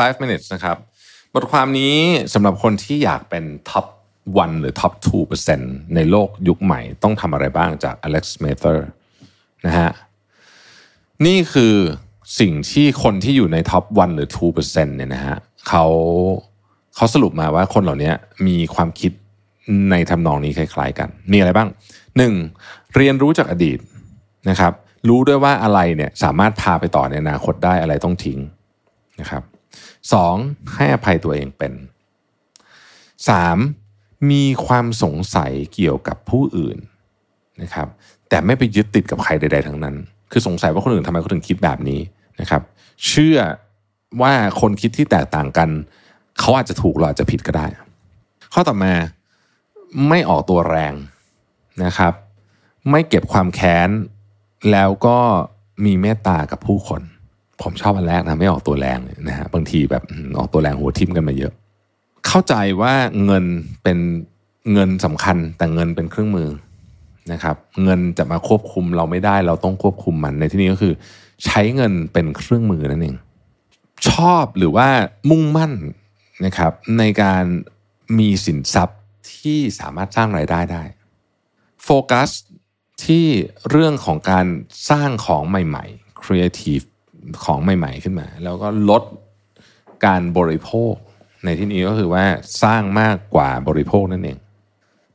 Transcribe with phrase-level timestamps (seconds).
[0.00, 0.76] 5 minutes นะครับ
[1.34, 1.94] บทความนี้
[2.34, 3.86] สำหรับคนที่อยากเป็น top
[4.26, 4.92] 1หรือ top
[5.44, 8.78] 2%ในโลกยุคใหม่ต้องทำอะไรบ้างจาก Alex Mather
[9.66, 9.90] นะฮะ
[11.26, 11.74] นี่คือ
[12.40, 15.36] สิ่งที่คนที่อยู่ใน top 1หรือ2%เนี่ยนะฮะ
[15.68, 15.84] เขา
[16.96, 18.12] เขาสรุปมาว่าคนเหล่านี้
[18.46, 19.12] มีความคิด
[19.90, 21.68] ในทำนองนี้คล้าย ๆ กัน มีอะไรบ้าง
[22.32, 22.94] 1.
[22.96, 23.78] เรียนรู้จากอดีต
[24.50, 24.72] นะครับ
[25.08, 28.38] รู้ด้วยว่าอะไรเนี่ยสามารถพาไปต่อในอนาคตได้อะไรต้องทิ้ง
[29.20, 29.42] นะครับ
[30.12, 30.36] สอง
[30.74, 31.72] ให้อภัยตัวเองเป็น
[33.28, 33.56] สาม
[34.30, 36.78] มีความสงสัยเกี่ยวกับผู้อื่น
[37.62, 37.88] นะครับ
[38.28, 39.96] แต่ไม่ไปยึดติดกับใครใด ๆ ทั้งนั้น
[40.30, 42.00] คือสงสัยว่าคนอื่นทำไมเขาถึงคิดแบบนี้
[42.40, 42.62] นะครับ
[43.06, 43.38] เชื่อ
[44.22, 45.68] ว่าคนคิดที่แตกต่างกัน
[46.38, 47.66] เขาอาจจะถูกหรืออาจจะผิดก็ได้
[48.52, 48.94] ข้อต่อมา
[50.08, 50.94] ไม่ออกตัวแรง
[51.84, 52.12] นะครับ
[52.90, 53.88] ไม่เก็บความแค้น
[54.70, 55.18] แล้วก็
[55.84, 57.02] มีเมตตากับผู้คน
[57.62, 60.02] ผมชอบอันแรกนะไม่ออกตัวแรงนะฮะบางทีแบบ
[60.38, 61.52] ออกตัวแรงหัวทิ่มกันมาเยอะ
[62.26, 62.94] เข้าใจว่า
[63.24, 63.44] เงิน
[63.82, 63.98] เป็น
[64.72, 66.48] เงินสำคัญแต่เงินเป็นเครื่องมือ
[67.32, 70.94] นะครับ เงินจะมาควบคุมเราไม่ได้เราต้องควบคุมมันในที่นี้ก็คือ
[71.44, 73.16] ใช้เงินเป็นเครื่องมือนั่นเอง
[74.08, 74.88] ชอบหรือว่า
[75.30, 75.72] มุ่งมั่น
[76.44, 77.44] นะครับในการ
[78.18, 79.00] มีสินทรัพย์
[79.34, 80.82] ที่สามารถสร้างรายได้ได้
[81.84, 82.30] โฟกัส
[83.04, 83.26] ที่
[83.70, 84.46] เรื่องของการ
[84.90, 86.84] สร้างของใหม่ๆ creative
[87.44, 89.02] ของใหม่ ๆ ขึ้นมา แล้วก็ลด
[90.06, 90.94] การบริโภค
[91.44, 92.24] ในที่นี้ก็คือว่า
[92.62, 94.38] สร้างมากกว่าบริโภคนั่นเอง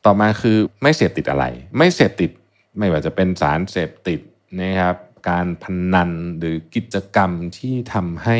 [0.05, 1.45] ต่อมาคือไม่เสพติดอะไร
[1.77, 2.31] ไม่เสพติด
[2.77, 4.19] ไม่ว่าจะเป็นสารเสพติด
[4.59, 4.95] นะครับ
[5.29, 8.39] การพนันหรือกิจกรรมที่ทำให้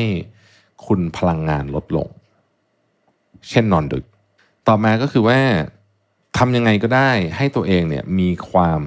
[0.85, 2.07] คุณพลังงานลดลง
[3.49, 4.05] เช่นนอนดึก
[4.67, 5.39] ต่อมาก็คือว่า
[6.37, 8.81] ทำยังไงก็ได้ให้ตัวเองเนี่ยมีความ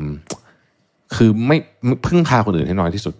[1.14, 1.56] คือไม่
[2.06, 3.14] พึ่งพาคนอื่นให้น้อยที่สุด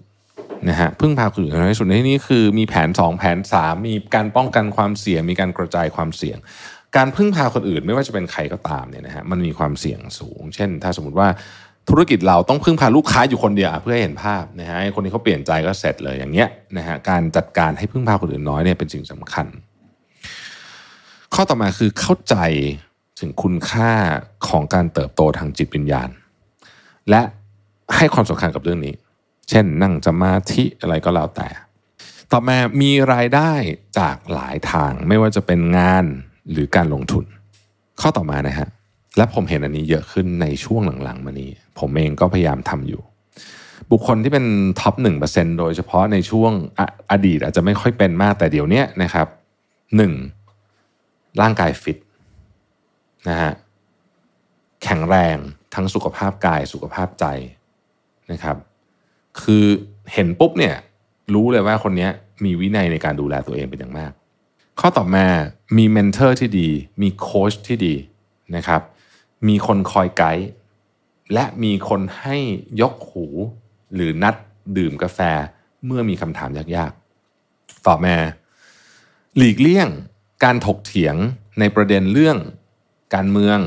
[0.68, 6.38] นะฮะพึ่งพาคนอื่นให้น้อยที่สุดในที่นี้คือมีแผน 2 แผน 3 มีการป้องกันความเสี่ยงมีการกระจายความเสี่ยง
[6.96, 11.28] การพึ่งพาคนอื่นไม่ว่าจะเป็นใครก็ตามเนี่ยนะฮะมันมีความเสี่ยงสูง เช่น ถ้าสมมติว่า
[11.88, 19.46] ธุรกิจเราต้องพึ่งพาลูกค้าอยู่คนเดียวเพื่อให้เห็นภาพนะฮะคนนี้เขาเปลี่ยนใจก็เสร็จเลยอย่างเงี้ยนะฮะการจัดการให้พึ่งพาคนอื่นน้อยเนี่ยเป็นสิ่งสำคัญ
[21.34, 22.36] ข้อต่อมาคือเข้าใจ
[23.20, 23.90] ถึงคุณค่า
[24.48, 26.08] ของการเติบโตทางจิตวิญญาณ
[27.10, 27.20] และ
[27.96, 28.94] ให้ความสำคัญกับเรื่องนี้
[29.48, 31.48] เช่นนั่งสมาธิอะไรก็แล้วแต่
[32.32, 33.52] ต่อมามีรายได้
[33.98, 36.04] จากหลายทางไม่ว่าจะเป็นงาน
[36.50, 37.24] หรือการลงทุน
[38.00, 38.68] ข้อต่อมานะฮะ
[39.16, 43.02] และผมเห็นอันนี้เยอะขึ้นในช่วงหลังๆ มานี้ ผมเองก็พยายามทำอยู่
[43.90, 44.46] บุคคลที่เป็น
[44.80, 49.26] top หนึ่งเปอร์เซ็นต์โดยเฉพาะในช่วงอดีตอาจจะไม่ค่อยเป็นมากแต่เดี๋ยวนี้นะครับ
[49.96, 50.12] หนึ่ง
[51.40, 51.98] ร่างกายฟิต
[53.28, 53.52] นะฮะ
[54.82, 55.36] แข็งแรง
[55.74, 57.26] ทั้งสุขภาพกายสุขภาพใจ
[58.32, 58.56] นะครับ
[59.42, 59.64] คือ
[60.12, 60.74] เห็นปุ๊บเนี่ย
[61.34, 62.08] รู้เลยว่าคนนี้
[62.44, 64.12] มีวินัยในการดูแลตัวเองเป็นอย่างมาก
[64.80, 65.26] ข้อต่อมา
[65.76, 66.68] มี mentor ที่ดี
[67.02, 67.94] มีโค้ชที่ดี
[68.56, 68.80] นะครับ
[69.48, 70.48] มีคนคอยไกด์
[71.34, 72.36] และมีคนให้
[72.80, 73.26] ยกหู
[73.94, 74.34] หรือนัด
[74.76, 75.20] ดื่มกาแฟ
[75.86, 78.16] เมื่อมีคำถามยากๆ ต่อมา
[79.36, 79.88] หลีกเลี่ยง
[80.44, 81.16] การถกเถียง
[81.60, 82.38] ในประเด็นเรื่อง
[83.14, 83.58] การเมือง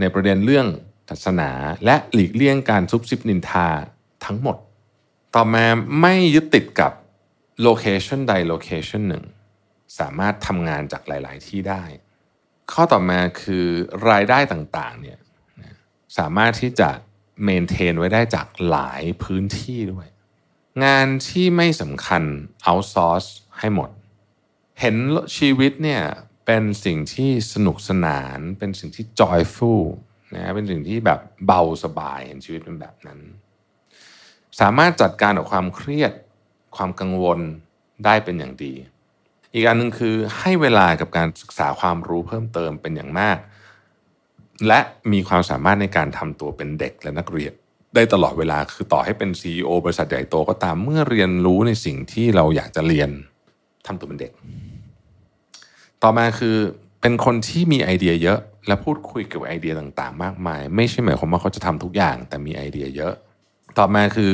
[0.00, 0.66] ในประเด็นเรื่อง
[1.08, 1.50] ศาสนา
[1.84, 3.68] และหลีกเลี่ยงการซุบซิบนินทา
[4.24, 4.56] ทั้งหมด
[5.36, 5.66] ต่อมา
[6.00, 6.92] ไม่ยึดติดกับ
[7.62, 9.24] โลเคชันใดโลเคชันหนึ่ง
[9.98, 11.84] สามารถทำงานจากหลาย ๆ ที่ได้
[12.72, 13.66] ข้อต่อมาคือ
[14.10, 15.18] รายได้ต่าง ๆ เนี่ย
[16.18, 16.90] สามารถที่จะ
[17.42, 20.06] เมนเทนไว้ได้จากหลายพื้นที่ด้วย
[20.84, 22.22] งานที่ไม่สำคัญ
[22.62, 23.24] เอาซอร์ส
[23.58, 23.90] ให้หมด
[24.80, 24.96] เห็น
[25.36, 26.02] ชีวิตเนี่ย
[26.46, 29.84] เป็นสิ่งที่สนุกสนาน เป็นสิ่งที่ joyful
[30.34, 33.20] นะเป็นสิ่งที่แบบเบาสบายเห็นชีวิตเป็นแบบนั้น
[34.60, 36.12] สามารถจัดการกับความเครียด
[36.76, 37.38] ความกังวล
[38.04, 38.74] ได้เป็นอย่างดี
[39.54, 43.38] อีกอันหนึ่งคือให้เวลากับการศึกษาความรู้เพิ่มเติมเป็นอย่างมาก
[44.66, 44.80] และ
[45.12, 47.52] มีความสามารถในการทำตัวเป็นเด็กและนักเรียน
[47.94, 53.10] ได้ตลอดเวลาคือต่อให้เป็น CEO บริษัทใหญ่โตก็ตามเมื่อเรียนรู้ในสิ่งที่เราอยากจะเรียน
[53.86, 54.32] ทำตัวเป็นเด็ก
[56.02, 56.56] ต่อมาคือ
[57.00, 63.14] เป็นคนที่มีไอเดียเยอะ และพูดคุยเกี่ยวกับไอเดียต่างๆ มากมาย ไม่ใช่หมายความว่าเขาจะทำทุกอย่าง แต่มีไอเดียเยอะ
[63.78, 64.32] ต่อมาคือ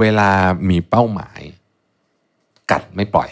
[0.00, 0.30] เวลา
[0.70, 1.40] มีเป้าหมาย
[2.70, 3.30] กัดไม่ปล่อย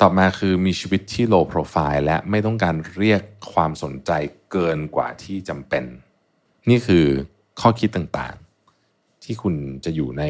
[0.00, 3.20] ต่อมาคือมีชีวิตที่ low profile และไม่ต้องการเรียก
[3.52, 4.10] ความสนใจ
[4.52, 5.84] เกินกว่าที่จำเป็น
[6.70, 7.04] นี่คือ
[7.60, 9.54] ข้อคิดต่างๆ ที่คุณ
[9.84, 10.24] จะอยู่ใน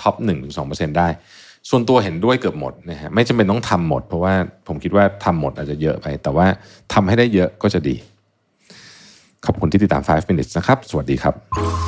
[0.00, 0.14] ท็อป
[0.56, 1.08] 1-2%ได้
[1.68, 4.34] ส่วนตัวเห็นด้วยเกือบหมดนะฮะไม่จำเป็นต้องทำหมด เพราะว่า
[4.66, 6.46] ผมคิดว่าทำหมดอาจจะเยอะไป แต่ว่า
[6.92, 7.96] ทำให้ได้เยอะก็จะดี
[9.44, 11.87] ขอบคุณที่ติดตาม 5 minutes นะครับ สวัสดีครับ